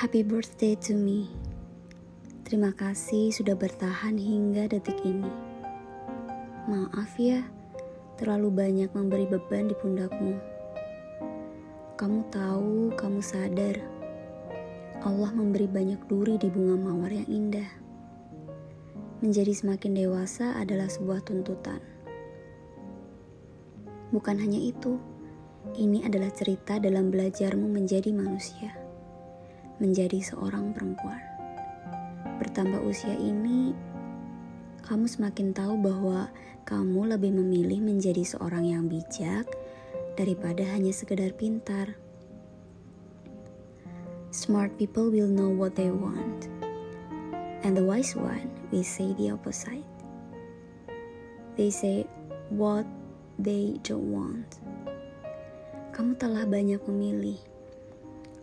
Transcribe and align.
Happy 0.00 0.24
birthday 0.24 0.72
to 0.80 0.96
me. 0.96 1.28
Terima 2.48 2.72
kasih 2.72 3.36
sudah 3.36 3.52
bertahan 3.52 4.16
hingga 4.16 4.64
detik 4.64 4.96
ini. 5.04 5.28
Maaf 6.72 7.20
ya, 7.20 7.44
terlalu 8.16 8.48
banyak 8.48 8.88
memberi 8.96 9.28
beban 9.28 9.68
di 9.68 9.76
pundakmu. 9.76 10.40
Kamu 12.00 12.32
tahu, 12.32 12.96
kamu 12.96 13.20
sadar, 13.20 13.76
Allah 15.04 15.36
memberi 15.36 15.68
banyak 15.68 16.00
duri 16.08 16.40
di 16.40 16.48
bunga 16.48 16.80
mawar 16.80 17.12
yang 17.12 17.28
indah. 17.28 17.68
Menjadi 19.20 19.52
semakin 19.52 20.00
dewasa 20.00 20.56
adalah 20.56 20.88
sebuah 20.88 21.28
tuntutan. 21.28 21.84
Bukan 24.16 24.40
hanya 24.40 24.64
itu, 24.64 24.96
ini 25.76 26.08
adalah 26.08 26.32
cerita 26.32 26.80
dalam 26.80 27.12
belajarmu 27.12 27.68
menjadi 27.68 28.16
manusia, 28.16 28.79
menjadi 29.80 30.20
seorang 30.20 30.70
perempuan. 30.76 31.18
Bertambah 32.38 32.84
usia 32.86 33.16
ini, 33.16 33.74
kamu 34.86 35.08
semakin 35.08 35.56
tahu 35.56 35.80
bahwa 35.80 36.30
kamu 36.68 37.16
lebih 37.16 37.32
memilih 37.34 37.82
menjadi 37.82 38.22
seorang 38.22 38.68
yang 38.68 38.86
bijak 38.86 39.48
daripada 40.14 40.62
hanya 40.76 40.94
sekedar 40.94 41.32
pintar. 41.34 41.98
Smart 44.30 44.76
people 44.78 45.10
will 45.10 45.26
know 45.26 45.50
what 45.50 45.74
they 45.74 45.90
want, 45.90 46.46
and 47.66 47.74
the 47.74 47.82
wise 47.82 48.14
one 48.14 48.46
will 48.70 48.86
say 48.86 49.10
the 49.18 49.34
opposite. 49.34 49.82
They 51.58 51.74
say 51.74 52.06
what 52.52 52.86
they 53.42 53.82
don't 53.82 54.14
want 54.14 54.62
kamu 56.00 56.16
telah 56.16 56.48
banyak 56.48 56.80
memilih 56.88 57.36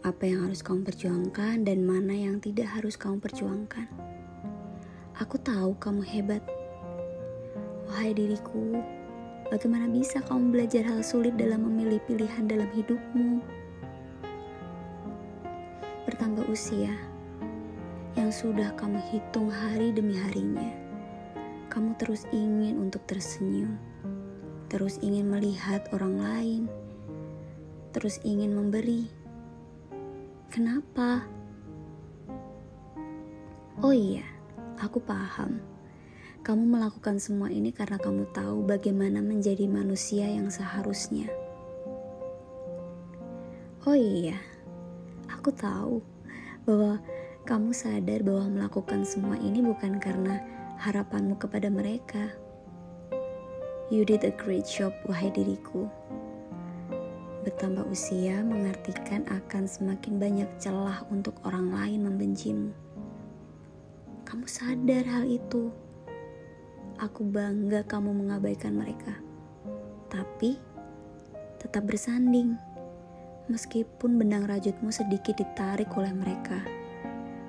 apa 0.08 0.24
yang 0.24 0.48
harus 0.48 0.64
kamu 0.64 0.88
perjuangkan 0.88 1.68
dan 1.68 1.84
mana 1.84 2.16
yang 2.16 2.40
tidak 2.40 2.72
harus 2.72 2.96
kamu 2.96 3.20
perjuangkan. 3.20 3.92
Aku 5.20 5.36
tahu 5.36 5.76
kamu 5.76 6.08
hebat. 6.08 6.40
Wahai 7.92 8.16
diriku, 8.16 8.80
bagaimana 9.52 9.92
bisa 9.92 10.24
kamu 10.24 10.56
belajar 10.56 10.88
hal 10.88 11.04
sulit 11.04 11.36
dalam 11.36 11.68
memilih 11.68 12.00
pilihan 12.08 12.48
dalam 12.48 12.72
hidupmu? 12.72 13.44
Bertambah 16.08 16.48
usia 16.48 16.96
yang 18.16 18.32
sudah 18.32 18.72
kamu 18.80 19.04
hitung 19.12 19.52
hari 19.52 19.92
demi 19.92 20.16
harinya, 20.16 20.72
kamu 21.68 21.92
terus 22.00 22.24
ingin 22.32 22.80
untuk 22.80 23.04
tersenyum, 23.12 23.76
terus 24.72 25.04
ingin 25.04 25.28
melihat 25.28 25.84
orang 25.92 26.16
lain 26.16 26.64
terus 27.98 28.22
ingin 28.22 28.54
memberi. 28.54 29.27
Kenapa? 30.48 31.28
Oh 33.84 33.92
iya, 33.92 34.24
aku 34.80 35.04
paham. 35.04 35.60
Kamu 36.42 36.64
melakukan 36.64 37.20
semua 37.20 37.52
ini 37.52 37.76
karena 37.76 38.00
kamu 38.00 38.32
tahu 38.32 38.64
bagaimana 38.64 39.20
menjadi 39.20 39.68
manusia 39.68 40.32
yang 40.32 40.48
seharusnya. 40.48 41.28
Oh 43.84 43.96
iya, 43.96 44.40
aku 45.28 45.52
tahu 45.52 46.00
bahwa 46.64 47.04
kamu 47.44 47.76
sadar 47.76 48.24
bahwa 48.24 48.48
melakukan 48.48 49.04
semua 49.04 49.36
ini 49.44 49.60
bukan 49.60 50.00
karena 50.00 50.40
harapanmu 50.80 51.36
kepada 51.36 51.68
mereka. 51.68 52.32
You 53.92 54.04
did 54.04 54.24
a 54.24 54.32
great 54.32 54.68
job, 54.68 54.96
wahai 55.08 55.28
diriku. 55.32 55.92
Bertambah 57.58 57.90
usia 57.90 58.46
mengartikan 58.46 59.26
akan 59.34 59.66
semakin 59.66 60.22
banyak 60.22 60.46
celah 60.62 61.02
untuk 61.10 61.42
orang 61.42 61.74
lain 61.74 62.06
membencimu. 62.06 62.70
Kamu 64.30 64.46
sadar 64.46 65.02
hal 65.02 65.26
itu. 65.26 65.74
Aku 67.02 67.26
bangga 67.26 67.82
kamu 67.82 68.14
mengabaikan 68.14 68.78
mereka. 68.78 69.18
Tapi 70.06 70.62
tetap 71.58 71.82
bersanding. 71.90 72.62
Meskipun 73.50 74.22
benang 74.22 74.46
rajutmu 74.46 74.94
sedikit 74.94 75.42
ditarik 75.42 75.90
oleh 75.98 76.14
mereka. 76.14 76.62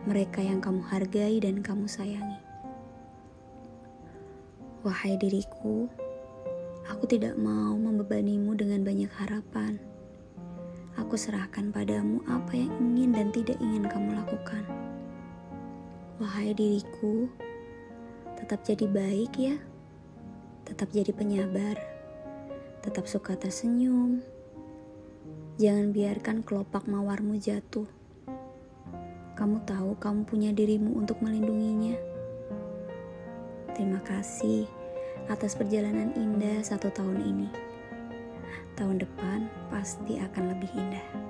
Mereka 0.09 0.41
yang 0.41 0.65
kamu 0.65 0.89
hargai 0.89 1.37
dan 1.37 1.61
kamu 1.61 1.85
sayangi. 1.85 2.41
Wahai 4.81 5.21
diriku, 5.21 5.85
Aku 6.89 7.05
tidak 7.05 7.37
mau 7.37 7.77
membebanimu 7.77 8.57
dengan 8.57 8.81
banyak 8.81 9.13
harapan. 9.13 9.77
Aku 11.09 11.17
serahkan 11.17 11.73
padamu 11.73 12.21
apa 12.29 12.53
yang 12.53 12.69
ingin 12.85 13.17
dan 13.17 13.33
tidak 13.33 13.57
ingin 13.65 13.89
kamu 13.89 14.13
lakukan. 14.13 14.61
Wahai 16.21 16.53
diriku, 16.53 17.33
tetap 18.37 18.61
jadi 18.61 18.85
baik 18.85 19.33
ya. 19.41 19.57
Tetap 20.69 20.93
jadi 20.93 21.09
penyabar. 21.17 21.81
Tetap 22.85 23.09
suka 23.09 23.41
tersenyum. 23.41 24.21
Jangan 25.57 25.97
biarkan 25.97 26.45
kelopak 26.45 26.85
mawarmu 26.85 27.41
jatuh. 27.41 27.89
Kamu 29.33 29.65
tahu 29.65 29.97
kamu 29.97 30.29
punya 30.29 30.53
dirimu 30.53 30.93
untuk 30.93 31.25
melindunginya. 31.25 31.97
Terima 33.73 34.05
kasih 34.05 34.69
atas 35.33 35.57
perjalanan 35.57 36.13
indah 36.21 36.61
satu 36.61 36.93
tahun 36.93 37.25
ini. 37.25 37.68
Tahun 38.79 38.95
depan 39.03 39.51
pasti 39.75 40.23
akan 40.23 40.55
lebih 40.55 40.71
indah. 40.71 41.28